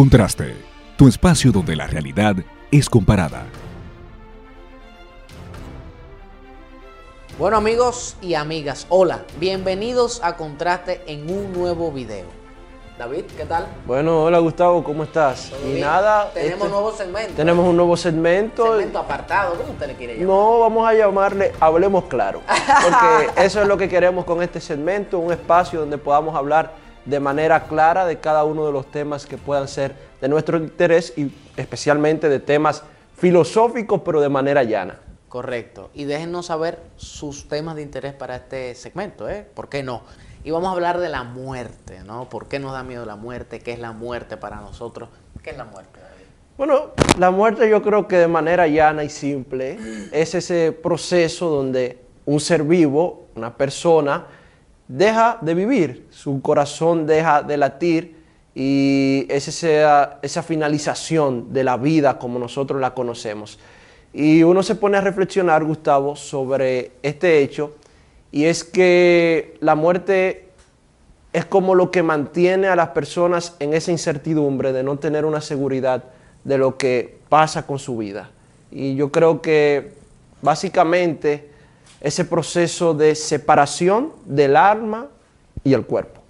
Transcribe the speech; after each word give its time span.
Contraste, 0.00 0.56
tu 0.96 1.08
espacio 1.08 1.52
donde 1.52 1.76
la 1.76 1.86
realidad 1.86 2.34
es 2.70 2.88
comparada. 2.88 3.42
Bueno 7.38 7.58
amigos 7.58 8.16
y 8.22 8.32
amigas, 8.32 8.86
hola, 8.88 9.20
bienvenidos 9.38 10.22
a 10.24 10.38
Contraste 10.38 11.02
en 11.06 11.30
un 11.30 11.52
nuevo 11.52 11.92
video. 11.92 12.24
David, 12.98 13.24
¿qué 13.36 13.44
tal? 13.44 13.66
Bueno, 13.84 14.22
hola 14.24 14.38
Gustavo, 14.38 14.82
¿cómo 14.82 15.04
estás? 15.04 15.50
¿Todo 15.50 15.68
Y 15.68 15.72
bien? 15.74 15.80
nada, 15.82 16.30
Tenemos 16.32 16.54
este- 16.60 16.68
nuevo 16.70 16.92
segmento. 16.92 17.32
tenemos 17.34 17.68
un 17.68 17.76
nuevo 17.76 17.96
segmento. 17.98 18.66
segmento 18.72 18.98
apartado, 19.00 19.54
¿cómo 19.58 19.72
usted 19.74 19.86
le 19.86 19.94
quiere 19.96 20.14
llamar? 20.14 20.28
No 20.28 20.60
vamos 20.60 20.88
a 20.88 20.94
llamarle 20.94 21.52
Hablemos 21.60 22.04
Claro, 22.04 22.40
porque 22.46 23.28
eso 23.44 23.60
es 23.60 23.68
lo 23.68 23.76
que 23.76 23.86
queremos 23.86 24.24
con 24.24 24.42
este 24.42 24.62
segmento, 24.62 25.18
un 25.18 25.30
espacio 25.30 25.80
donde 25.80 25.98
podamos 25.98 26.34
hablar 26.34 26.88
de 27.04 27.20
manera 27.20 27.64
clara 27.64 28.06
de 28.06 28.18
cada 28.18 28.44
uno 28.44 28.66
de 28.66 28.72
los 28.72 28.90
temas 28.90 29.26
que 29.26 29.38
puedan 29.38 29.68
ser 29.68 29.94
de 30.20 30.28
nuestro 30.28 30.58
interés 30.58 31.12
y 31.16 31.32
especialmente 31.56 32.28
de 32.28 32.40
temas 32.40 32.82
filosóficos, 33.16 34.02
pero 34.04 34.20
de 34.20 34.28
manera 34.28 34.62
llana. 34.62 34.98
Correcto. 35.28 35.90
Y 35.94 36.04
déjennos 36.04 36.46
saber 36.46 36.80
sus 36.96 37.48
temas 37.48 37.76
de 37.76 37.82
interés 37.82 38.14
para 38.14 38.36
este 38.36 38.74
segmento, 38.74 39.28
¿eh? 39.28 39.46
¿Por 39.54 39.68
qué 39.68 39.82
no? 39.82 40.02
Y 40.42 40.50
vamos 40.50 40.68
a 40.68 40.72
hablar 40.72 40.98
de 40.98 41.08
la 41.08 41.22
muerte, 41.22 42.02
¿no? 42.04 42.28
¿Por 42.28 42.48
qué 42.48 42.58
nos 42.58 42.72
da 42.72 42.82
miedo 42.82 43.04
la 43.04 43.16
muerte? 43.16 43.60
¿Qué 43.60 43.72
es 43.72 43.78
la 43.78 43.92
muerte 43.92 44.36
para 44.36 44.56
nosotros? 44.56 45.08
¿Qué 45.42 45.50
es 45.50 45.56
la 45.56 45.64
muerte, 45.64 46.00
David? 46.00 46.24
Bueno, 46.56 46.90
la 47.18 47.30
muerte 47.30 47.70
yo 47.70 47.80
creo 47.82 48.08
que 48.08 48.16
de 48.16 48.28
manera 48.28 48.66
llana 48.66 49.04
y 49.04 49.08
simple 49.08 49.78
es 50.12 50.34
ese 50.34 50.72
proceso 50.72 51.48
donde 51.48 51.98
un 52.26 52.40
ser 52.40 52.64
vivo, 52.64 53.28
una 53.34 53.56
persona, 53.56 54.26
deja 54.90 55.38
de 55.40 55.54
vivir, 55.54 56.06
su 56.10 56.42
corazón 56.42 57.06
deja 57.06 57.42
de 57.42 57.56
latir 57.56 58.16
y 58.56 59.24
es 59.28 59.46
esa, 59.46 60.18
esa 60.20 60.42
finalización 60.42 61.52
de 61.52 61.62
la 61.62 61.76
vida 61.76 62.18
como 62.18 62.40
nosotros 62.40 62.80
la 62.80 62.92
conocemos. 62.92 63.60
Y 64.12 64.42
uno 64.42 64.64
se 64.64 64.74
pone 64.74 64.98
a 64.98 65.00
reflexionar, 65.00 65.62
Gustavo, 65.62 66.16
sobre 66.16 66.90
este 67.02 67.38
hecho 67.38 67.76
y 68.32 68.46
es 68.46 68.64
que 68.64 69.56
la 69.60 69.76
muerte 69.76 70.48
es 71.32 71.44
como 71.44 71.76
lo 71.76 71.92
que 71.92 72.02
mantiene 72.02 72.66
a 72.66 72.74
las 72.74 72.88
personas 72.88 73.54
en 73.60 73.74
esa 73.74 73.92
incertidumbre 73.92 74.72
de 74.72 74.82
no 74.82 74.98
tener 74.98 75.24
una 75.24 75.40
seguridad 75.40 76.02
de 76.42 76.58
lo 76.58 76.76
que 76.76 77.18
pasa 77.28 77.64
con 77.64 77.78
su 77.78 77.96
vida. 77.96 78.30
Y 78.72 78.96
yo 78.96 79.12
creo 79.12 79.40
que 79.40 79.92
básicamente 80.42 81.49
ese 82.00 82.24
proceso 82.24 82.94
de 82.94 83.14
separación 83.14 84.12
del 84.24 84.56
alma 84.56 85.08
y 85.64 85.74
el 85.74 85.84
cuerpo. 85.84 86.20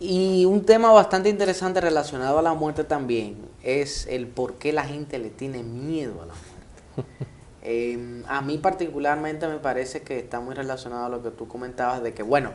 Y 0.00 0.44
un 0.44 0.64
tema 0.64 0.92
bastante 0.92 1.28
interesante 1.28 1.80
relacionado 1.80 2.38
a 2.38 2.42
la 2.42 2.54
muerte 2.54 2.84
también 2.84 3.36
es 3.62 4.06
el 4.06 4.28
por 4.28 4.54
qué 4.54 4.72
la 4.72 4.84
gente 4.84 5.18
le 5.18 5.30
tiene 5.30 5.62
miedo 5.62 6.22
a 6.22 6.26
la 6.26 6.34
muerte. 6.34 7.28
Eh, 7.70 8.22
a 8.28 8.40
mí 8.40 8.56
particularmente 8.56 9.46
me 9.46 9.58
parece 9.58 10.00
que 10.00 10.18
está 10.20 10.40
muy 10.40 10.54
relacionado 10.54 11.04
a 11.04 11.08
lo 11.10 11.22
que 11.22 11.30
tú 11.30 11.48
comentabas 11.48 12.02
de 12.02 12.14
que, 12.14 12.22
bueno, 12.22 12.52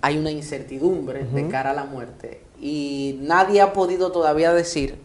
hay 0.00 0.18
una 0.18 0.32
incertidumbre 0.32 1.24
de 1.24 1.46
cara 1.46 1.70
a 1.70 1.74
la 1.74 1.84
muerte 1.84 2.42
y 2.60 3.18
nadie 3.20 3.60
ha 3.60 3.72
podido 3.72 4.10
todavía 4.10 4.52
decir 4.52 4.98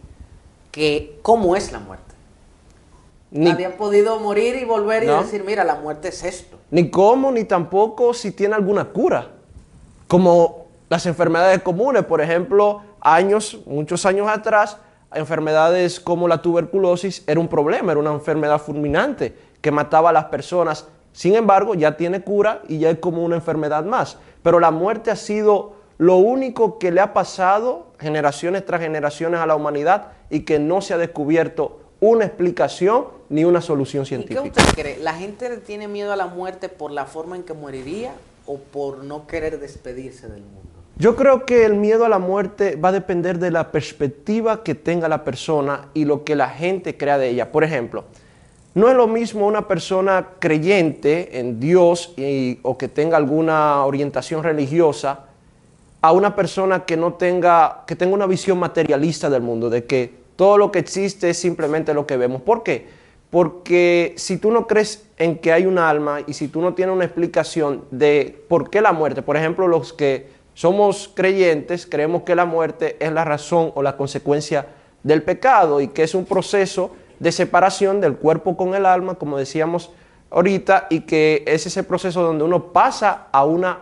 que 0.72 1.20
cómo 1.22 1.54
es 1.54 1.70
la 1.70 1.78
muerte. 1.78 2.15
Ni, 3.30 3.52
podido 3.76 4.20
morir 4.20 4.56
y 4.56 4.64
volver 4.64 5.02
y 5.04 5.06
No. 5.06 5.22
decir, 5.22 5.42
mira, 5.44 5.64
la 5.64 5.76
muerte 5.76 6.08
es 6.08 6.22
esto. 6.24 6.58
ni 6.70 6.90
cómo, 6.90 7.30
ni 7.32 7.44
tampoco 7.44 8.14
si 8.14 8.30
tiene 8.32 8.54
alguna 8.54 8.86
cura. 8.86 9.28
Como 10.08 10.66
las 10.88 11.06
enfermedades 11.06 11.62
comunes, 11.62 12.04
por 12.04 12.20
ejemplo, 12.20 12.82
años, 13.00 13.60
muchos 13.66 14.06
años 14.06 14.28
atrás, 14.28 14.78
enfermedades 15.14 15.98
como 16.00 16.28
la 16.28 16.42
tuberculosis 16.42 17.24
era 17.26 17.40
un 17.40 17.48
problema, 17.48 17.92
era 17.92 18.00
una 18.00 18.12
enfermedad 18.12 18.60
fulminante 18.60 19.36
que 19.60 19.70
mataba 19.70 20.10
a 20.10 20.12
las 20.12 20.26
personas. 20.26 20.86
Sin 21.12 21.34
embargo, 21.34 21.74
ya 21.74 21.96
tiene 21.96 22.22
cura 22.22 22.62
y 22.68 22.78
ya 22.78 22.90
es 22.90 22.98
como 22.98 23.24
una 23.24 23.36
enfermedad 23.36 23.84
más. 23.84 24.18
Pero 24.42 24.60
la 24.60 24.70
muerte 24.70 25.10
ha 25.10 25.16
sido 25.16 25.74
lo 25.98 26.16
único 26.16 26.78
que 26.78 26.90
le 26.92 27.00
ha 27.00 27.12
pasado 27.14 27.86
generaciones 27.98 28.64
tras 28.66 28.80
generaciones 28.82 29.40
a 29.40 29.46
la 29.46 29.56
humanidad 29.56 30.08
y 30.30 30.40
que 30.40 30.58
no 30.58 30.82
se 30.82 30.94
ha 30.94 30.98
descubierto 30.98 31.80
una 32.10 32.24
explicación 32.26 33.06
ni 33.28 33.44
una 33.44 33.60
solución 33.60 34.04
¿Y 34.04 34.06
qué 34.06 34.12
científica. 34.34 34.60
usted 34.62 34.74
cree? 34.74 34.98
¿La 34.98 35.14
gente 35.14 35.48
le 35.48 35.56
tiene 35.58 35.88
miedo 35.88 36.12
a 36.12 36.16
la 36.16 36.26
muerte 36.26 36.68
por 36.68 36.90
la 36.90 37.06
forma 37.06 37.36
en 37.36 37.42
que 37.42 37.54
moriría 37.54 38.12
o 38.46 38.58
por 38.58 39.02
no 39.04 39.26
querer 39.26 39.58
despedirse 39.60 40.28
del 40.28 40.42
mundo? 40.42 40.60
Yo 40.98 41.14
creo 41.16 41.44
que 41.44 41.64
el 41.64 41.74
miedo 41.74 42.06
a 42.06 42.08
la 42.08 42.18
muerte 42.18 42.76
va 42.76 42.88
a 42.88 42.92
depender 42.92 43.38
de 43.38 43.50
la 43.50 43.70
perspectiva 43.70 44.62
que 44.62 44.74
tenga 44.74 45.08
la 45.08 45.24
persona 45.24 45.88
y 45.92 46.04
lo 46.06 46.24
que 46.24 46.34
la 46.36 46.48
gente 46.48 46.96
crea 46.96 47.18
de 47.18 47.28
ella. 47.28 47.52
Por 47.52 47.64
ejemplo, 47.64 48.04
no 48.74 48.88
es 48.88 48.94
lo 48.96 49.06
mismo 49.06 49.46
una 49.46 49.68
persona 49.68 50.28
creyente 50.38 51.38
en 51.38 51.60
Dios 51.60 52.14
y- 52.16 52.60
o 52.62 52.78
que 52.78 52.88
tenga 52.88 53.16
alguna 53.18 53.84
orientación 53.84 54.42
religiosa 54.42 55.20
a 56.00 56.12
una 56.12 56.34
persona 56.36 56.84
que 56.84 56.96
no 56.96 57.14
tenga, 57.14 57.84
que 57.86 57.96
tenga 57.96 58.14
una 58.14 58.26
visión 58.26 58.58
materialista 58.58 59.28
del 59.28 59.42
mundo, 59.42 59.68
de 59.68 59.84
que 59.84 60.25
todo 60.36 60.58
lo 60.58 60.70
que 60.70 60.78
existe 60.78 61.30
es 61.30 61.38
simplemente 61.38 61.94
lo 61.94 62.06
que 62.06 62.16
vemos. 62.16 62.42
¿Por 62.42 62.62
qué? 62.62 62.86
Porque 63.30 64.14
si 64.16 64.36
tú 64.36 64.50
no 64.50 64.66
crees 64.66 65.06
en 65.18 65.38
que 65.38 65.52
hay 65.52 65.66
un 65.66 65.78
alma 65.78 66.20
y 66.26 66.34
si 66.34 66.48
tú 66.48 66.60
no 66.60 66.74
tienes 66.74 66.94
una 66.94 67.04
explicación 67.04 67.84
de 67.90 68.44
por 68.48 68.70
qué 68.70 68.80
la 68.80 68.92
muerte, 68.92 69.22
por 69.22 69.36
ejemplo, 69.36 69.66
los 69.66 69.92
que 69.92 70.28
somos 70.54 71.10
creyentes 71.12 71.86
creemos 71.86 72.22
que 72.22 72.34
la 72.34 72.44
muerte 72.44 72.96
es 73.00 73.12
la 73.12 73.24
razón 73.24 73.72
o 73.74 73.82
la 73.82 73.96
consecuencia 73.96 74.66
del 75.02 75.22
pecado 75.22 75.80
y 75.80 75.88
que 75.88 76.02
es 76.02 76.14
un 76.14 76.24
proceso 76.24 76.92
de 77.18 77.32
separación 77.32 78.00
del 78.00 78.16
cuerpo 78.16 78.56
con 78.56 78.74
el 78.74 78.86
alma, 78.86 79.14
como 79.16 79.38
decíamos 79.38 79.90
ahorita, 80.30 80.86
y 80.90 81.00
que 81.00 81.44
es 81.46 81.66
ese 81.66 81.82
proceso 81.82 82.22
donde 82.22 82.44
uno 82.44 82.72
pasa 82.72 83.28
a 83.32 83.44
una 83.44 83.80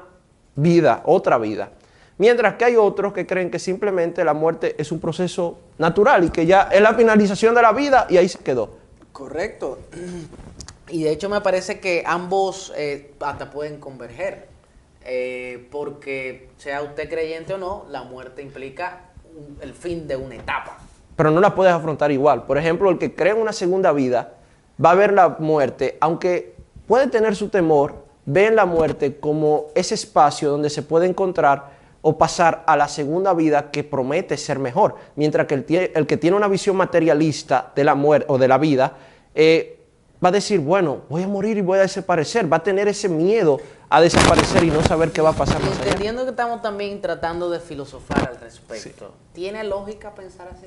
vida, 0.57 1.03
otra 1.05 1.39
vida. 1.39 1.71
Mientras 2.19 2.55
que 2.55 2.65
hay 2.65 2.77
otros 2.77 3.13
que 3.13 3.27
creen 3.27 3.51
que 3.51 3.59
simplemente 3.59 4.25
la 4.25 4.35
muerte 4.35 4.77
es 4.79 4.93
un 4.93 5.01
proceso 5.01 5.59
natural 5.79 6.25
y 6.25 6.31
que 6.31 6.47
ya 6.47 6.69
es 6.71 6.81
la 6.81 6.95
finalización 6.95 7.55
de 7.55 7.63
la 7.63 7.73
vida 7.73 8.07
y 8.09 8.17
ahí 8.17 8.29
se 8.29 8.39
quedó. 8.39 8.77
Correcto. 9.13 9.79
Y 10.91 11.03
de 11.05 11.13
hecho 11.13 11.31
me 11.31 11.41
parece 11.41 11.81
que 11.81 12.05
ambos 12.07 12.71
eh, 12.77 13.15
hasta 13.21 13.51
pueden 13.51 13.81
converger. 13.81 14.49
Eh, 15.07 15.67
porque 15.71 16.51
sea 16.59 16.83
usted 16.83 17.09
creyente 17.09 17.55
o 17.55 17.59
no, 17.59 17.87
la 17.91 18.05
muerte 18.05 18.43
implica 18.43 19.01
un- 19.35 19.57
el 19.63 19.73
fin 19.73 20.07
de 20.07 20.17
una 20.17 20.35
etapa. 20.37 20.79
Pero 21.17 21.31
no 21.31 21.41
la 21.41 21.55
puedes 21.55 21.73
afrontar 21.73 22.13
igual. 22.13 22.45
Por 22.45 22.59
ejemplo, 22.59 22.91
el 22.91 22.99
que 22.99 23.15
cree 23.15 23.33
en 23.33 23.39
una 23.41 23.53
segunda 23.55 23.93
vida 23.93 24.35
va 24.83 24.91
a 24.91 24.95
ver 24.95 25.15
la 25.15 25.31
muerte, 25.39 25.97
aunque 26.01 26.55
puede 26.87 27.07
tener 27.09 27.35
su 27.35 27.49
temor, 27.49 28.05
ve 28.27 28.47
en 28.47 28.57
la 28.57 28.67
muerte 28.67 29.17
como 29.19 29.69
ese 29.75 29.95
espacio 29.95 30.51
donde 30.51 30.69
se 30.69 30.83
puede 30.83 31.07
encontrar 31.07 31.71
o 32.07 32.19
pasar 32.19 32.65
a 32.67 32.77
la 32.77 32.87
segunda 32.87 33.33
vida 33.33 33.71
que 33.71 33.83
promete 33.83 34.37
ser 34.37 34.59
mejor. 34.59 34.97
Mientras 35.17 35.47
que 35.47 35.55
el, 35.95 36.07
que 36.07 36.17
tiene 36.19 36.37
una 36.37 36.49
visión 36.49 36.77
materialista 36.77 37.73
de 37.75 37.83
la 37.83 37.95
muerte 37.95 38.27
o 38.29 38.37
de 38.37 38.47
la 38.47 38.59
vida, 38.59 38.93
eh, 39.35 39.81
va 40.23 40.29
a 40.29 40.33
decir, 40.33 40.61
bueno, 40.61 40.99
voy 41.09 41.23
a 41.23 41.29
morir 41.29 41.57
y 41.57 41.63
voy 41.63 41.79
a 41.79 41.83
desaparecer. 41.83 42.53
Va 42.53 42.59
a 42.59 42.63
tener 42.63 42.89
ese 42.89 43.09
miedo 43.09 43.59
a 43.89 44.03
desaparecer 44.03 44.65
y 44.65 44.71
no 44.71 44.83
saber 44.83 45.13
qué 45.13 45.23
va 45.23 45.31
a 45.31 45.33
pasar 45.33 45.63
más 45.63 45.79
allá. 45.79 45.85
entendiendo 45.93 46.25
que 46.25 46.31
estamos 46.31 46.61
también 46.61 47.01
tratando 47.01 47.49
de 47.49 47.59
filosofar 47.59 48.29
al 48.29 48.37
respecto, 48.39 49.15
¿tiene 49.33 49.65
lógica 49.65 50.11
pensar 50.15 50.49
así? 50.53 50.67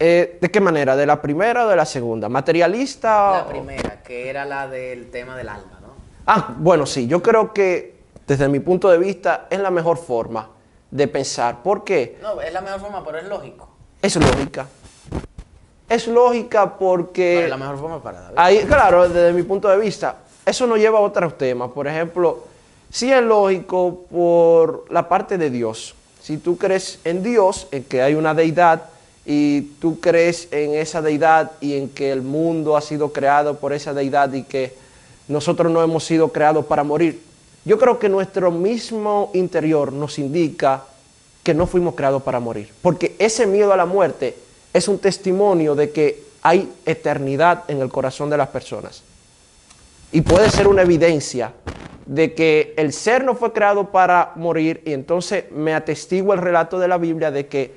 Eh, 0.00 0.38
¿De 0.40 0.50
qué 0.50 0.60
manera? 0.60 0.96
¿De 0.96 1.06
la 1.06 1.22
primera 1.22 1.66
o 1.66 1.68
de 1.68 1.76
la 1.76 1.84
segunda? 1.86 2.28
¿Materialista? 2.28 3.30
La 3.30 3.42
o- 3.44 3.48
primera, 3.48 4.02
que 4.02 4.28
era 4.28 4.44
la 4.44 4.66
del 4.66 5.10
tema 5.10 5.36
del 5.36 5.48
alma, 5.48 5.78
¿no? 5.80 5.94
Ah, 6.26 6.54
bueno, 6.58 6.84
sí, 6.86 7.06
yo 7.06 7.22
creo 7.22 7.52
que 7.52 7.93
desde 8.26 8.48
mi 8.48 8.60
punto 8.60 8.88
de 8.88 8.98
vista 8.98 9.46
es 9.50 9.58
la 9.58 9.70
mejor 9.70 9.98
forma 9.98 10.48
de 10.90 11.08
pensar. 11.08 11.62
¿Por 11.62 11.84
qué? 11.84 12.18
No, 12.22 12.40
es 12.40 12.52
la 12.52 12.60
mejor 12.60 12.80
forma, 12.80 13.04
pero 13.04 13.18
es 13.18 13.24
lógico. 13.24 13.68
Es 14.00 14.16
lógica. 14.16 14.66
Es 15.88 16.06
lógica 16.06 16.64
No, 16.64 16.78
porque... 16.78 17.44
es 17.44 17.50
la 17.50 17.56
mejor 17.56 17.78
forma 17.78 18.02
para 18.02 18.20
David. 18.20 18.34
Ahí, 18.38 18.58
claro, 18.64 19.08
desde 19.08 19.32
mi 19.32 19.42
punto 19.42 19.68
de 19.68 19.76
vista, 19.76 20.16
eso 20.46 20.66
nos 20.66 20.78
lleva 20.78 20.98
a 20.98 21.02
otros 21.02 21.36
temas. 21.36 21.70
Por 21.70 21.86
ejemplo, 21.86 22.44
sí 22.90 23.12
es 23.12 23.22
lógico 23.22 24.04
por 24.10 24.86
la 24.90 25.08
parte 25.08 25.36
de 25.38 25.50
Dios. 25.50 25.94
Si 26.22 26.38
tú 26.38 26.56
crees 26.56 27.00
en 27.04 27.22
Dios, 27.22 27.68
en 27.70 27.84
que 27.84 28.02
hay 28.02 28.14
una 28.14 28.32
deidad, 28.34 28.84
y 29.26 29.62
tú 29.80 30.00
crees 30.00 30.48
en 30.52 30.74
esa 30.74 31.00
deidad 31.00 31.52
y 31.60 31.76
en 31.76 31.88
que 31.88 32.12
el 32.12 32.22
mundo 32.22 32.76
ha 32.76 32.80
sido 32.80 33.12
creado 33.12 33.56
por 33.56 33.72
esa 33.72 33.94
deidad 33.94 34.32
y 34.34 34.42
que 34.42 34.74
nosotros 35.28 35.72
no 35.72 35.82
hemos 35.82 36.04
sido 36.04 36.28
creados 36.28 36.66
para 36.66 36.84
morir, 36.84 37.22
yo 37.64 37.78
creo 37.78 37.98
que 37.98 38.08
nuestro 38.08 38.50
mismo 38.50 39.30
interior 39.34 39.92
nos 39.92 40.18
indica 40.18 40.84
que 41.42 41.54
no 41.54 41.66
fuimos 41.66 41.94
creados 41.94 42.22
para 42.22 42.40
morir. 42.40 42.70
Porque 42.82 43.16
ese 43.18 43.46
miedo 43.46 43.72
a 43.72 43.76
la 43.76 43.86
muerte 43.86 44.36
es 44.72 44.88
un 44.88 44.98
testimonio 44.98 45.74
de 45.74 45.90
que 45.90 46.22
hay 46.42 46.70
eternidad 46.84 47.64
en 47.68 47.80
el 47.80 47.88
corazón 47.90 48.28
de 48.30 48.36
las 48.36 48.48
personas. 48.48 49.02
Y 50.12 50.20
puede 50.20 50.50
ser 50.50 50.68
una 50.68 50.82
evidencia 50.82 51.52
de 52.06 52.34
que 52.34 52.74
el 52.76 52.92
ser 52.92 53.24
no 53.24 53.34
fue 53.34 53.52
creado 53.52 53.90
para 53.90 54.32
morir 54.36 54.82
y 54.84 54.92
entonces 54.92 55.50
me 55.52 55.74
atestigua 55.74 56.34
el 56.34 56.42
relato 56.42 56.78
de 56.78 56.88
la 56.88 56.98
Biblia 56.98 57.30
de 57.30 57.46
que 57.46 57.74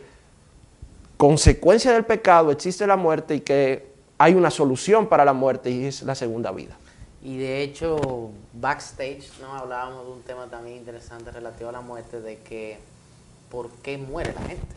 consecuencia 1.15 1.93
del 1.93 2.03
pecado 2.03 2.51
existe 2.51 2.85
la 2.85 2.97
muerte 2.97 3.35
y 3.35 3.39
que 3.39 3.87
hay 4.17 4.33
una 4.33 4.51
solución 4.51 5.07
para 5.07 5.23
la 5.23 5.33
muerte 5.33 5.69
y 5.71 5.85
es 5.85 6.03
la 6.03 6.15
segunda 6.15 6.51
vida. 6.51 6.75
Y 7.27 7.35
de 7.35 7.61
hecho, 7.61 8.31
backstage, 8.53 9.27
¿no? 9.41 9.53
Hablábamos 9.53 10.05
de 10.05 10.11
un 10.13 10.21
tema 10.21 10.47
también 10.47 10.77
interesante 10.77 11.29
relativo 11.29 11.67
a 11.67 11.73
la 11.73 11.81
muerte, 11.81 12.21
de 12.21 12.37
que 12.37 12.79
por 13.51 13.69
qué 13.83 13.97
muere 13.97 14.33
la 14.33 14.41
gente. 14.43 14.75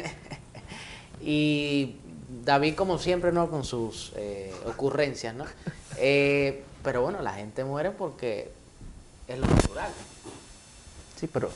y 1.20 1.96
David, 2.42 2.74
como 2.74 2.96
siempre, 2.96 3.32
¿no? 3.32 3.50
Con 3.50 3.64
sus 3.64 4.14
eh, 4.16 4.50
ocurrencias, 4.64 5.34
¿no? 5.34 5.44
Eh, 5.98 6.64
pero 6.82 7.02
bueno, 7.02 7.20
la 7.20 7.34
gente 7.34 7.64
muere 7.64 7.90
porque 7.90 8.50
es 9.28 9.38
lo 9.38 9.46
natural. 9.46 9.90
Sí, 11.20 11.26
pero 11.30 11.50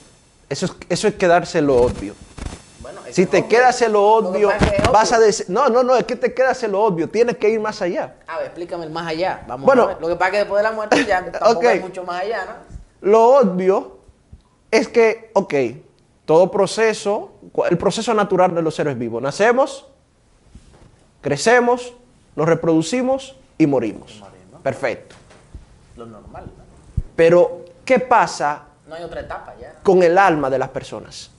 eso 0.50 0.66
es, 0.66 0.72
eso 0.90 1.08
es 1.08 1.14
quedarse 1.14 1.62
lo 1.62 1.75
obvio. 1.75 2.14
Bueno, 2.86 3.00
Si 3.10 3.26
te 3.26 3.38
obvio. 3.38 3.48
quedas 3.48 3.82
en 3.82 3.92
lo 3.94 4.02
obvio, 4.04 4.50
vas 4.92 5.12
a 5.12 5.18
decir, 5.18 5.46
no, 5.48 5.68
no, 5.68 5.82
no, 5.82 5.96
es 5.96 6.04
que 6.04 6.14
te 6.14 6.32
quedas 6.32 6.62
en 6.62 6.70
lo 6.70 6.84
obvio, 6.84 7.08
tienes 7.08 7.36
que 7.36 7.48
ir 7.48 7.58
más 7.58 7.82
allá. 7.82 8.14
A 8.28 8.36
ver, 8.38 8.46
explícame 8.46 8.84
el 8.84 8.90
más 8.92 9.08
allá. 9.08 9.44
Vamos 9.48 9.66
Bueno. 9.66 9.82
a 9.82 9.86
ver. 9.88 9.96
Lo 10.00 10.06
que 10.06 10.14
pasa 10.14 10.26
es 10.28 10.32
que 10.32 10.38
después 10.38 10.58
de 10.60 10.62
la 10.68 10.72
muerte 10.72 11.04
ya 11.04 11.24
tampoco 11.32 11.66
hay 11.68 11.80
mucho 11.80 12.04
más 12.04 12.22
allá, 12.22 12.44
¿no? 12.44 13.10
Lo 13.10 13.38
obvio 13.38 13.98
es 14.70 14.86
que, 14.86 15.30
ok, 15.34 15.54
todo 16.26 16.48
proceso, 16.50 17.32
el 17.68 17.76
proceso 17.76 18.14
natural 18.14 18.54
de 18.54 18.62
los 18.62 18.74
seres 18.76 18.96
vivos, 18.96 19.20
nacemos, 19.20 19.86
crecemos, 21.22 21.92
nos 22.36 22.46
reproducimos 22.46 23.34
y 23.58 23.66
morimos. 23.66 24.20
morimos. 24.20 24.60
Perfecto. 24.62 25.16
Lo 25.96 26.06
normal, 26.06 26.44
¿no? 26.46 26.64
Pero, 27.16 27.64
¿qué 27.84 27.98
pasa 27.98 28.62
No 28.86 28.94
hay 28.94 29.02
otra 29.02 29.20
etapa 29.22 29.54
ya. 29.60 29.74
con 29.82 30.02
el 30.04 30.16
alma 30.18 30.50
de 30.50 30.58
las 30.58 30.68
personas? 30.68 31.30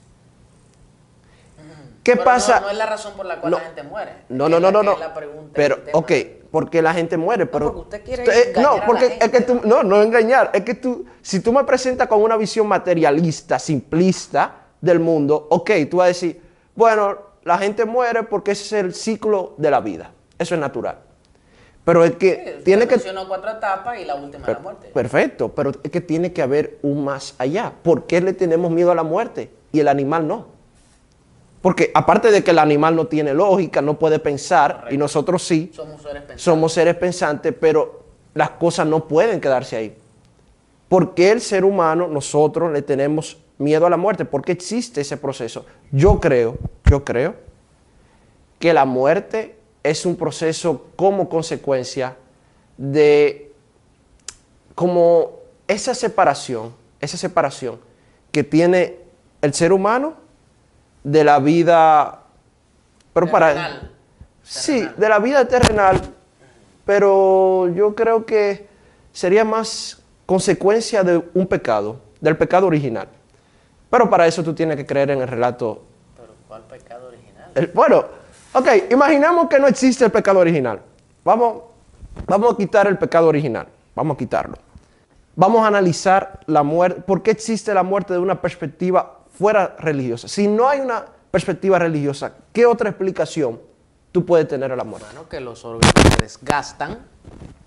¿Qué 2.08 2.14
Pero 2.14 2.24
pasa? 2.24 2.54
No, 2.60 2.66
no 2.66 2.70
es 2.70 2.78
la 2.78 2.86
razón 2.86 3.12
por 3.18 3.26
la 3.26 3.38
cual 3.38 3.50
No. 3.50 3.58
la 3.58 3.64
gente 3.64 3.82
muere. 3.82 4.12
No, 4.30 4.48
no, 4.48 4.58
no, 4.58 4.70
no, 4.70 4.82
no. 4.82 4.92
es 4.92 4.98
la 4.98 5.12
pregunta, 5.12 5.50
Pero, 5.52 5.76
ok, 5.92 6.12
porque 6.50 6.80
la 6.80 6.94
gente 6.94 7.18
muere, 7.18 7.44
pero... 7.44 7.66
porque 7.66 7.80
usted 7.80 8.02
quiere 8.02 8.22
Eh, 8.24 8.48
engañar 8.48 8.62
no, 8.62 8.72
a 8.72 8.78
la 8.78 8.86
porque 8.86 9.04
es 9.06 9.12
que 9.12 9.38
gente. 9.38 9.42
tú, 9.42 9.60
no, 9.64 9.82
no 9.82 10.00
engañar, 10.02 10.50
es 10.54 10.62
que 10.62 10.72
tú, 10.72 11.04
si 11.20 11.40
tú 11.40 11.52
me 11.52 11.64
presentas 11.64 12.08
con 12.08 12.22
una 12.22 12.38
visión 12.38 12.66
materialista, 12.66 13.58
simplista 13.58 14.54
del 14.80 15.00
mundo, 15.00 15.48
ok, 15.50 15.70
tú 15.90 15.98
vas 15.98 16.04
a 16.06 16.08
decir, 16.08 16.40
bueno, 16.74 17.14
la 17.42 17.58
gente 17.58 17.84
muere 17.84 18.22
porque 18.22 18.52
ese 18.52 18.64
es 18.78 18.84
el 18.84 18.94
ciclo 18.94 19.52
de 19.58 19.70
la 19.70 19.80
vida, 19.80 20.10
eso 20.38 20.54
es 20.54 20.60
natural. 20.62 21.00
Pero 21.84 22.04
es 22.04 22.16
que 22.16 22.54
Sí, 22.58 22.64
tiene 22.64 22.88
que... 22.88 22.98
cuatro 23.28 23.50
etapas 23.50 23.98
y 23.98 24.06
la 24.06 24.14
última 24.14 24.46
es 24.46 24.54
la 24.54 24.60
muerte. 24.60 24.88
Perfecto, 24.94 25.50
pero 25.54 25.72
es 25.82 25.90
que 25.90 26.00
tiene 26.00 26.32
que 26.32 26.40
haber 26.40 26.78
un 26.80 27.04
más 27.04 27.34
allá. 27.36 27.70
¿Por 27.82 28.06
qué 28.06 28.22
le 28.22 28.32
tenemos 28.32 28.70
miedo 28.70 28.92
a 28.92 28.94
la 28.94 29.02
muerte 29.02 29.50
y 29.72 29.80
el 29.80 29.88
animal 29.88 30.26
no? 30.26 30.57
Porque 31.60 31.90
aparte 31.94 32.30
de 32.30 32.44
que 32.44 32.52
el 32.52 32.58
animal 32.58 32.94
no 32.94 33.06
tiene 33.06 33.34
lógica, 33.34 33.82
no 33.82 33.98
puede 33.98 34.18
pensar, 34.18 34.86
y 34.90 34.96
nosotros 34.96 35.42
sí, 35.42 35.72
Somos 35.74 36.02
seres 36.02 36.22
pensantes. 36.22 36.42
somos 36.42 36.72
seres 36.72 36.94
pensantes, 36.96 37.54
pero 37.58 38.04
las 38.34 38.50
cosas 38.50 38.86
no 38.86 39.08
pueden 39.08 39.40
quedarse 39.40 39.76
ahí. 39.76 39.96
¿Por 40.88 41.14
qué 41.14 41.32
el 41.32 41.40
ser 41.40 41.64
humano, 41.64 42.06
nosotros 42.06 42.72
le 42.72 42.82
tenemos 42.82 43.38
miedo 43.58 43.86
a 43.86 43.90
la 43.90 43.96
muerte? 43.96 44.24
¿Por 44.24 44.42
qué 44.42 44.52
existe 44.52 45.00
ese 45.00 45.16
proceso? 45.16 45.66
Yo 45.90 46.20
creo, 46.20 46.56
yo 46.88 47.04
creo 47.04 47.34
que 48.58 48.72
la 48.72 48.84
muerte 48.84 49.56
es 49.82 50.06
un 50.06 50.16
proceso 50.16 50.86
como 50.96 51.28
consecuencia 51.28 52.16
de 52.76 53.52
como 54.74 55.32
esa 55.66 55.94
separación, 55.94 56.72
esa 57.00 57.16
separación 57.16 57.80
que 58.30 58.44
tiene 58.44 58.96
el 59.42 59.52
ser 59.54 59.72
humano 59.72 60.14
de 61.04 61.24
la 61.24 61.38
vida, 61.38 62.20
pero 63.12 63.30
para 63.30 63.48
Terrenal. 63.48 63.90
sí, 64.42 64.72
Terrenal. 64.80 64.96
de 64.96 65.08
la 65.08 65.18
vida 65.18 65.48
terrenal, 65.48 66.00
pero 66.84 67.68
yo 67.74 67.94
creo 67.94 68.24
que 68.24 68.66
sería 69.12 69.44
más 69.44 70.00
consecuencia 70.26 71.02
de 71.02 71.22
un 71.34 71.46
pecado, 71.46 72.00
del 72.20 72.36
pecado 72.36 72.66
original. 72.66 73.08
Pero 73.90 74.10
para 74.10 74.26
eso 74.26 74.42
tú 74.42 74.54
tienes 74.54 74.76
que 74.76 74.84
creer 74.86 75.10
en 75.10 75.20
el 75.22 75.28
relato. 75.28 75.82
Pero 76.16 76.28
¿cuál 76.46 76.62
pecado 76.62 77.08
original? 77.08 77.50
el- 77.54 77.68
bueno, 77.68 78.04
ok, 78.52 78.68
imaginamos 78.90 79.48
que 79.48 79.58
no 79.58 79.66
existe 79.66 80.04
el 80.04 80.10
pecado 80.10 80.40
original. 80.40 80.80
Vamos, 81.24 81.62
vamos 82.26 82.54
a 82.54 82.56
quitar 82.56 82.86
el 82.86 82.98
pecado 82.98 83.28
original, 83.28 83.66
vamos 83.94 84.14
a 84.14 84.18
quitarlo. 84.18 84.56
Vamos 85.36 85.62
a 85.62 85.68
analizar 85.68 86.40
la 86.46 86.62
muerte, 86.64 87.00
por 87.02 87.22
qué 87.22 87.30
existe 87.30 87.72
la 87.72 87.82
muerte 87.84 88.12
de 88.12 88.18
una 88.18 88.40
perspectiva 88.40 89.17
fuera 89.38 89.76
religiosa. 89.78 90.26
Si 90.28 90.48
no 90.48 90.68
hay 90.68 90.80
una 90.80 91.04
perspectiva 91.30 91.78
religiosa, 91.78 92.32
¿qué 92.52 92.66
otra 92.66 92.90
explicación 92.90 93.60
tú 94.12 94.24
puedes 94.26 94.48
tener 94.48 94.72
a 94.72 94.76
la 94.76 94.84
muerte? 94.84 95.06
Bueno, 95.12 95.28
que 95.28 95.40
los 95.40 95.64
órganos 95.64 95.94
se 96.16 96.22
desgastan 96.22 96.98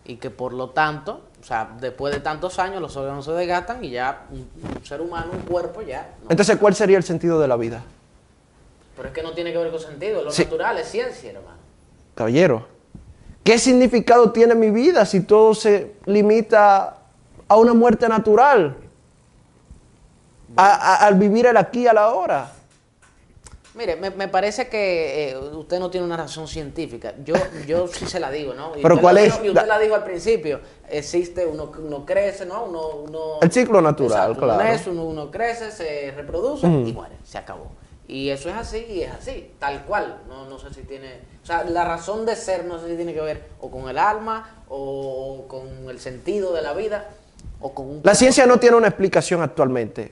y 0.05 0.17
que 0.17 0.29
por 0.29 0.51
lo 0.53 0.71
tanto, 0.71 1.21
o 1.39 1.43
sea, 1.43 1.69
después 1.79 2.13
de 2.13 2.19
tantos 2.19 2.59
años 2.59 2.81
los 2.81 2.95
órganos 2.97 3.23
se 3.25 3.31
desgastan 3.31 3.83
y 3.85 3.91
ya 3.91 4.25
un, 4.31 4.49
un 4.77 4.85
ser 4.85 4.99
humano, 5.01 5.31
un 5.33 5.41
cuerpo 5.41 5.81
ya. 5.81 6.09
no. 6.23 6.29
Entonces, 6.31 6.57
¿cuál 6.57 6.75
sería 6.75 6.97
el 6.97 7.03
sentido 7.03 7.39
de 7.39 7.47
la 7.47 7.55
vida? 7.55 7.81
Pero 8.97 9.07
es 9.07 9.13
que 9.13 9.23
no 9.23 9.31
tiene 9.31 9.51
que 9.53 9.57
ver 9.57 9.71
con 9.71 9.79
sentido, 9.79 10.21
lo 10.23 10.31
Sí. 10.31 10.43
natural 10.43 10.77
es 10.77 10.89
ciencia, 10.89 11.31
hermano. 11.31 11.57
Caballero, 12.15 12.67
¿qué 13.43 13.57
significado 13.57 14.31
tiene 14.31 14.53
mi 14.55 14.69
vida 14.71 15.05
si 15.05 15.21
todo 15.21 15.55
se 15.55 15.93
limita 16.05 16.97
a 17.47 17.55
una 17.55 17.73
muerte 17.73 18.09
natural? 18.09 18.75
A- 20.55 20.75
a- 20.75 21.07
al 21.07 21.15
vivir 21.15 21.45
el 21.45 21.57
aquí 21.57 21.87
a 21.87 21.93
la 21.93 22.09
hora. 22.13 22.51
Mire, 23.73 23.95
me, 23.95 24.09
me 24.09 24.27
parece 24.27 24.67
que 24.67 25.29
eh, 25.29 25.37
usted 25.37 25.79
no 25.79 25.89
tiene 25.89 26.05
una 26.05 26.17
razón 26.17 26.45
científica. 26.45 27.13
Yo, 27.23 27.35
yo 27.65 27.87
sí 27.87 28.05
se 28.05 28.19
la 28.19 28.29
digo, 28.29 28.53
¿no? 28.53 28.77
Y 28.77 28.81
Pero 28.81 28.99
¿cuál 28.99 29.17
es 29.19 29.33
Y 29.41 29.47
usted 29.47 29.53
la- 29.61 29.65
la 29.65 29.79
dijo 29.79 29.95
al 29.95 30.03
principio. 30.03 30.59
Existe, 30.89 31.45
uno, 31.45 31.71
uno 31.81 32.05
crece, 32.05 32.45
¿no? 32.45 32.65
Uno, 32.65 32.87
uno- 32.89 33.39
El 33.41 33.49
ciclo 33.49 33.79
natural, 33.81 34.11
Exacto, 34.31 34.31
uno 34.45 34.55
claro. 34.57 34.63
nace, 34.73 34.89
uno, 34.89 35.05
uno 35.05 35.31
crece, 35.31 35.71
se 35.71 36.11
reproduce 36.11 36.67
y 36.67 36.91
muere, 36.91 37.15
se 37.23 37.37
acabó. 37.37 37.71
Y 38.09 38.29
eso 38.29 38.49
es 38.49 38.55
así 38.57 38.85
y 38.89 39.03
es 39.03 39.13
así, 39.13 39.51
tal 39.57 39.83
cual. 39.85 40.17
No, 40.27 40.49
no 40.49 40.59
sé 40.59 40.73
si 40.73 40.81
tiene... 40.81 41.21
O 41.41 41.45
sea, 41.45 41.63
la 41.63 41.85
razón 41.85 42.25
de 42.25 42.35
ser 42.35 42.65
no 42.65 42.77
sé 42.77 42.89
si 42.89 42.95
tiene 42.97 43.13
que 43.13 43.21
ver 43.21 43.47
o 43.61 43.71
con 43.71 43.87
el 43.89 43.97
alma 43.97 44.63
o 44.67 45.45
con 45.47 45.89
el 45.89 45.97
sentido 46.01 46.51
de 46.51 46.61
la 46.61 46.73
vida 46.73 47.07
o 47.61 47.73
con 47.73 47.85
un... 47.87 48.01
La 48.03 48.15
ciencia 48.15 48.45
no 48.45 48.59
tiene 48.59 48.75
una 48.75 48.87
explicación 48.89 49.41
actualmente 49.41 50.11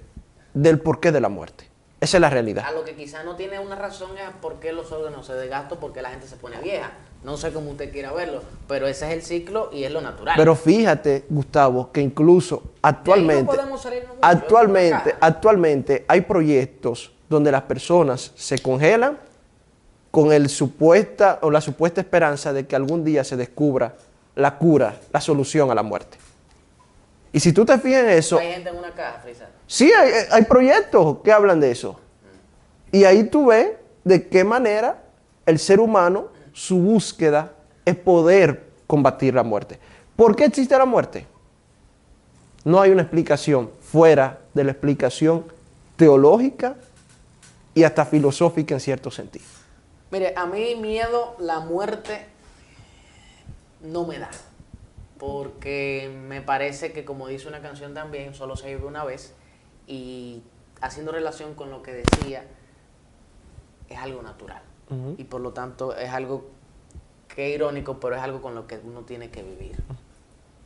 del 0.54 0.80
porqué 0.80 1.12
de 1.12 1.22
la 1.22 1.30
muerte. 1.30 1.69
Esa 2.01 2.18
es 2.18 2.22
la 2.22 2.30
realidad. 2.30 2.66
A 2.66 2.72
lo 2.72 2.86
que 2.86 2.96
quizás 2.96 3.25
no 3.25 3.36
tiene 3.36 3.60
una 3.60 3.75
razón 3.75 4.12
es 4.18 4.30
por 4.42 4.56
qué 4.59 4.71
los 4.71 4.92
órganos 4.92 5.28
se 5.28 5.33
desgastan, 5.33 5.80
por 5.80 5.92
qué 5.92 6.02
la 6.02 6.12
gente 6.12 6.28
se 6.28 6.38
pone 6.38 6.57
vieja. 6.62 6.92
No 7.24 7.35
sé 7.35 7.52
cómo 7.52 7.71
usted 7.71 7.92
quiera 7.92 8.14
verlo, 8.14 8.42
pero 8.69 8.88
ese 8.88 9.07
es 9.07 9.14
el 9.14 9.21
ciclo 9.21 9.69
y 9.74 9.83
es 9.83 9.92
lo 9.92 10.00
natural. 10.00 10.35
Pero 10.38 10.56
fíjate, 10.56 11.26
Gustavo, 11.30 11.92
que 11.92 12.00
incluso 12.00 12.64
actualmente, 12.81 13.52
mucho, 13.66 13.90
actualmente, 14.21 15.16
actualmente 15.19 16.06
hay 16.07 16.21
proyectos 16.21 17.12
donde 17.28 17.52
las 17.52 17.64
personas 17.64 18.31
se 18.35 18.59
congelan 18.59 19.18
con 20.12 20.31
el 20.31 20.47
supuesta 20.47 21.40
o 21.42 21.52
la 21.52 21.59
supuesta 21.59 22.00
esperanza 22.00 22.54
de 22.54 22.66
que 22.66 22.78
algún 22.78 23.04
día 23.04 23.26
se 23.26 23.35
descubra 23.35 23.95
la 24.35 24.57
cura, 24.57 24.95
la 25.12 25.19
solución 25.19 25.69
a 25.69 25.76
la 25.76 25.83
muerte. 25.83 26.18
Y 27.31 27.40
si 27.40 27.54
tú 27.54 27.66
te 27.66 27.78
fijas 27.78 28.04
en 28.04 28.09
eso, 28.09 28.40
Hay 28.40 28.54
gente 28.54 28.69
en 28.69 28.78
una 28.78 28.92
caja, 28.94 29.19
Frisa. 29.21 29.48
sí 29.68 29.92
hay, 29.92 30.12
hay 30.31 30.44
proyectos 30.45 31.18
que 31.24 31.31
hablan 31.31 31.59
de 31.59 31.71
eso. 31.71 32.00
Y 32.92 33.04
ahí 33.04 33.26
tú 33.26 33.48
ves 33.48 33.71
de 34.04 34.28
qué 34.28 34.44
manera 34.44 35.04
el 35.45 35.59
ser 35.59 35.80
humano, 35.80 36.28
su 36.54 36.80
búsqueda 36.80 37.54
es 37.86 37.95
poder 37.95 38.68
combatir 38.88 39.33
la 39.36 39.44
muerte. 39.44 39.80
¿Por 40.16 40.36
qué 40.36 40.45
existe 40.45 40.78
la 40.78 40.86
muerte? 40.86 41.28
No 42.64 42.81
hay 42.81 42.92
una 42.92 43.04
explicación 43.04 43.69
fuera 43.80 44.40
de 44.54 44.64
la 44.64 44.71
explicación 44.71 45.45
teológica 45.95 46.76
y 47.74 47.83
hasta 47.83 48.06
filosófica 48.06 48.74
en 48.74 48.80
cierto 48.80 49.12
sentido. 49.12 49.45
Mire, 50.12 50.33
a 50.36 50.45
mí 50.45 50.76
miedo, 50.76 51.36
la 51.40 51.59
muerte 51.59 52.26
no 53.81 54.06
me 54.06 54.18
da. 54.19 54.30
Porque 55.19 56.09
me 56.28 56.42
parece 56.42 56.94
que, 56.94 57.06
como 57.06 57.28
dice 57.28 57.47
una 57.47 57.61
canción 57.61 57.94
también, 57.94 58.33
solo 58.33 58.56
se 58.56 58.68
vive 58.73 58.88
una 58.88 59.04
vez. 59.04 59.35
Y 59.85 60.42
haciendo 60.81 61.11
relación 61.11 61.56
con 61.56 61.69
lo 61.69 61.83
que 61.83 61.92
decía, 61.92 62.45
es 63.90 63.97
algo 63.99 64.21
natural. 64.21 64.64
Y 65.18 65.26
por 65.26 65.42
lo 65.42 65.54
tanto 65.54 65.95
es 65.95 66.09
algo 66.09 66.49
que 67.28 67.49
irónico, 67.52 67.99
pero 67.99 68.16
es 68.16 68.21
algo 68.21 68.42
con 68.42 68.56
lo 68.56 68.66
que 68.66 68.80
uno 68.83 69.02
tiene 69.02 69.30
que 69.30 69.44
vivir. 69.44 69.76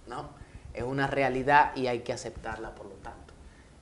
¿No? 0.08 0.30
Es 0.74 0.84
una 0.84 1.08
realidad 1.08 1.76
y 1.76 1.88
hay 1.88 2.00
que 2.00 2.14
aceptarla, 2.14 2.74
por 2.74 2.86
lo 2.86 2.94
tanto. 2.96 3.34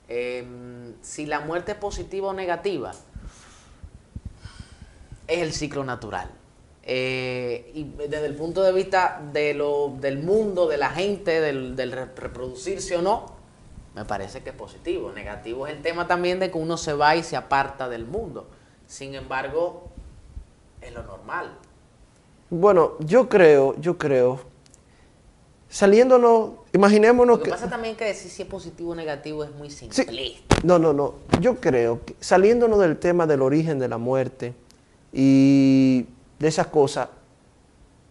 Em, 0.08 0.94
si 1.00 1.26
la 1.26 1.40
muerte 1.40 1.72
es 1.72 1.78
positiva 1.78 2.28
o 2.28 2.32
negativa, 2.32 2.90
es 5.28 5.38
el 5.38 5.52
ciclo 5.52 5.84
natural. 5.84 6.30
Eh, 6.84 7.70
y 7.74 7.84
desde 8.08 8.26
el 8.26 8.34
punto 8.34 8.62
de 8.62 8.72
vista 8.72 9.22
de 9.32 9.54
lo, 9.54 9.94
del 10.00 10.18
mundo, 10.18 10.66
de 10.66 10.78
la 10.78 10.90
gente, 10.90 11.40
del, 11.40 11.76
del 11.76 11.92
reproducirse 11.92 12.96
o 12.96 13.02
no, 13.02 13.26
me 13.94 14.04
parece 14.04 14.42
que 14.42 14.50
es 14.50 14.56
positivo. 14.56 15.12
Negativo 15.12 15.66
es 15.66 15.74
el 15.74 15.82
tema 15.82 16.06
también 16.06 16.40
de 16.40 16.50
que 16.50 16.58
uno 16.58 16.76
se 16.76 16.92
va 16.92 17.14
y 17.16 17.22
se 17.22 17.36
aparta 17.36 17.88
del 17.88 18.04
mundo. 18.06 18.48
Sin 18.86 19.14
embargo, 19.14 19.88
es 20.80 20.92
lo 20.92 21.02
normal. 21.02 21.56
Bueno, 22.50 22.92
yo 22.98 23.28
creo, 23.28 23.74
yo 23.80 23.96
creo, 23.96 24.40
saliéndonos, 25.70 26.50
imaginémonos 26.74 27.38
Lo 27.38 27.42
que, 27.42 27.50
pasa 27.50 27.70
también 27.70 27.96
que 27.96 28.04
decir 28.04 28.30
si 28.30 28.42
es 28.42 28.48
positivo 28.48 28.90
o 28.90 28.94
negativo 28.94 29.42
es 29.42 29.50
muy 29.52 29.70
simplista. 29.70 30.12
no, 30.62 30.78
no, 30.78 30.92
no. 30.92 31.14
Yo 31.40 31.56
creo 31.56 32.04
que 32.04 32.14
saliéndonos 32.20 32.78
del 32.80 32.98
tema 32.98 33.26
del 33.26 33.40
origen 33.40 33.78
de 33.78 33.88
la 33.88 33.96
muerte 33.96 34.54
y 35.14 36.06
de 36.42 36.48
esas 36.48 36.66
cosas, 36.66 37.08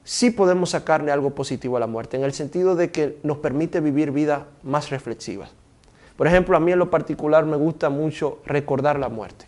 sí 0.05 0.31
podemos 0.31 0.69
sacarle 0.69 1.11
algo 1.11 1.31
positivo 1.31 1.75
a 1.75 1.81
la 1.81 1.87
muerte, 1.87 2.15
en 2.15 2.23
el 2.23 2.31
sentido 2.31 2.75
de 2.75 2.89
que 2.89 3.17
nos 3.23 3.39
permite 3.39 3.81
vivir 3.81 4.11
vidas 4.11 4.43
más 4.63 4.89
reflexivas. 4.89 5.51
Por 6.15 6.27
ejemplo, 6.27 6.55
a 6.55 6.61
mí 6.61 6.71
en 6.71 6.79
lo 6.79 6.89
particular 6.89 7.45
me 7.45 7.57
gusta 7.57 7.89
mucho 7.89 8.39
recordar 8.45 8.97
la 8.97 9.09
muerte. 9.09 9.47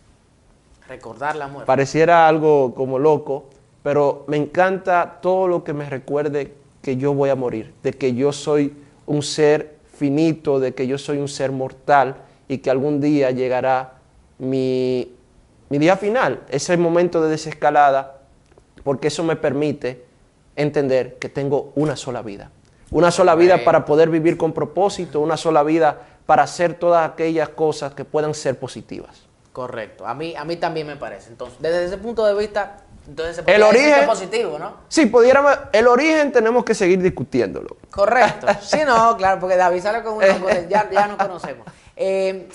Recordar 0.90 1.38
la 1.38 1.48
muerte. 1.48 1.66
Pareciera 1.66 2.28
algo 2.28 2.76
como 2.76 3.00
loco, 3.00 3.46
pero 3.84 4.26
me 4.28 4.36
encanta 4.36 5.20
todo 5.22 5.48
lo 5.48 5.64
que 5.64 5.72
me 5.72 5.90
recuerde 5.90 6.54
que 6.82 6.98
yo 6.98 7.14
voy 7.14 7.30
a 7.30 7.36
morir, 7.36 7.74
de 7.84 7.94
que 7.94 8.14
yo 8.14 8.34
soy 8.34 8.76
un 9.06 9.24
ser 9.24 9.78
finito, 9.94 10.60
de 10.60 10.74
que 10.74 10.88
yo 10.88 10.98
soy 10.98 11.20
un 11.20 11.30
ser 11.30 11.54
mortal 11.54 12.18
y 12.50 12.58
que 12.58 12.70
algún 12.70 13.00
día 13.00 13.32
llegará 13.32 13.94
mi, 14.40 15.10
día 15.70 15.96
final, 15.96 16.42
ese 16.50 16.76
momento 16.76 17.22
de 17.22 17.30
desescalada, 17.30 18.13
porque 18.84 19.08
eso 19.08 19.24
me 19.24 19.36
permite 19.36 20.06
entender 20.56 21.16
que 21.16 21.30
tengo 21.30 21.72
una 21.76 21.96
sola 21.96 22.22
vida. 22.22 22.52
Una 22.92 23.10
sola 23.12 23.36
vida 23.36 23.64
para 23.64 23.86
poder 23.86 24.10
vivir 24.10 24.38
con 24.38 24.54
propósito, 24.54 25.20
una 25.20 25.38
sola 25.38 25.64
vida 25.64 26.02
para 26.26 26.44
hacer 26.44 26.76
todas 26.76 27.10
aquellas 27.10 27.50
cosas 27.50 27.94
que 27.94 28.06
puedan 28.06 28.34
ser 28.34 28.60
positivas. 28.60 29.24
Correcto, 29.52 30.06
a 30.06 30.14
mí, 30.14 30.36
a 30.36 30.44
mí 30.46 30.58
también 30.58 30.88
me 30.88 30.96
parece. 30.96 31.30
Entonces, 31.30 31.58
desde 31.60 31.86
ese 31.86 31.98
punto 31.98 32.26
de 32.26 32.34
vista, 32.34 32.78
entonces 33.08 33.44
el 33.46 33.62
origen 33.64 34.06
positivo, 34.06 34.58
¿no? 34.58 34.78
Sí, 34.88 35.06
pudiéramos, 35.08 35.58
el 35.72 35.88
origen 35.88 36.32
tenemos 36.32 36.64
que 36.64 36.74
seguir 36.74 37.02
discutiéndolo. 37.02 37.78
Correcto. 37.92 38.48
Sí, 38.62 38.80
no, 38.86 39.16
claro, 39.18 39.40
porque 39.40 39.58
David 39.58 39.82
sale 39.82 40.04
con 40.04 40.14
una 40.14 40.40
cosa, 40.40 40.68
ya, 40.68 40.90
ya 40.90 41.08
nos 41.08 41.18
conocemos. 41.18 41.68
Eh, 41.96 42.48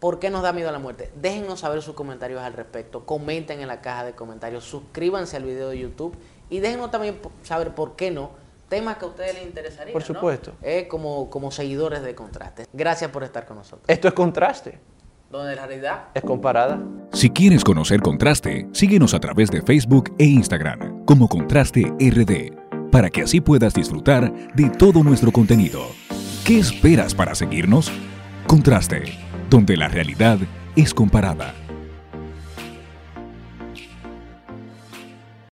¿Por 0.00 0.18
qué 0.20 0.30
nos 0.30 0.42
da 0.42 0.52
miedo 0.52 0.68
a 0.68 0.72
la 0.72 0.78
muerte? 0.78 1.10
Déjennos 1.20 1.60
saber 1.60 1.82
sus 1.82 1.94
comentarios 1.94 2.40
al 2.40 2.52
respecto. 2.52 3.04
Comenten 3.04 3.60
en 3.60 3.68
la 3.68 3.80
caja 3.80 4.04
de 4.04 4.12
comentarios. 4.12 4.64
Suscríbanse 4.64 5.36
al 5.36 5.44
video 5.44 5.70
de 5.70 5.78
YouTube. 5.78 6.16
Y 6.50 6.60
déjenos 6.60 6.90
también 6.90 7.18
saber 7.42 7.74
por 7.74 7.96
qué 7.96 8.10
no. 8.10 8.30
Temas 8.68 8.98
que 8.98 9.06
a 9.06 9.08
ustedes 9.08 9.34
les 9.34 9.44
interesarían. 9.44 9.92
Por 9.92 10.02
supuesto. 10.02 10.52
Eh, 10.62 10.86
como, 10.88 11.30
como 11.30 11.50
seguidores 11.50 12.02
de 12.02 12.14
Contraste. 12.14 12.66
Gracias 12.72 13.10
por 13.10 13.24
estar 13.24 13.44
con 13.46 13.56
nosotros. 13.56 13.84
Esto 13.88 14.08
es 14.08 14.14
Contraste 14.14 14.78
donde 15.30 15.54
la 15.54 15.66
realidad 15.66 16.04
es 16.14 16.22
comparada. 16.22 16.80
Si 17.12 17.30
quieres 17.30 17.64
conocer 17.64 18.00
Contraste, 18.00 18.66
síguenos 18.72 19.14
a 19.14 19.20
través 19.20 19.50
de 19.50 19.62
Facebook 19.62 20.14
e 20.18 20.24
Instagram 20.24 21.04
como 21.04 21.28
Contraste 21.28 21.92
RD, 21.98 22.90
para 22.90 23.10
que 23.10 23.22
así 23.22 23.40
puedas 23.40 23.74
disfrutar 23.74 24.32
de 24.54 24.70
todo 24.70 25.02
nuestro 25.02 25.32
contenido. 25.32 25.80
¿Qué 26.44 26.58
esperas 26.58 27.14
para 27.14 27.34
seguirnos? 27.34 27.92
Contraste, 28.46 29.02
donde 29.50 29.76
la 29.76 29.88
realidad 29.88 30.38
es 30.76 30.94
comparada. 30.94 31.54